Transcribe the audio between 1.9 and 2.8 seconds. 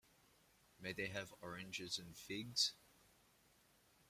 and figs?